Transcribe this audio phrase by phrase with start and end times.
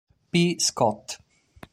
[0.31, 0.57] P.
[0.57, 1.19] Scott.